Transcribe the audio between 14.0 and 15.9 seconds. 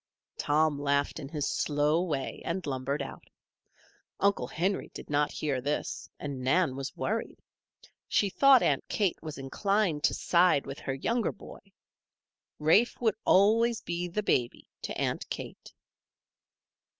"the baby" to Aunt Kate.